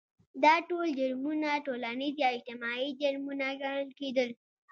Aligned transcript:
دا 0.43 0.53
ټول 0.69 0.87
جرمونه 0.99 1.49
ټولنیز 1.65 2.15
یا 2.23 2.29
اجتماعي 2.37 2.89
جرمونه 3.01 3.47
ګڼل 3.61 3.89
کېدل. 3.99 4.29